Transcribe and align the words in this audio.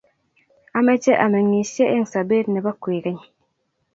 ameche 0.77 1.13
ameng'isie 1.25 1.85
eng' 1.95 2.09
sobet 2.13 2.45
nebo 2.51 2.71
kwekeny 2.81 3.21